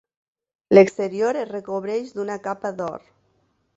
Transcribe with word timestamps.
L'exterior 0.77 1.39
es 1.41 1.47
recobreix 1.51 2.15
d'una 2.17 2.39
capa 2.49 2.73
d'or. 2.81 3.07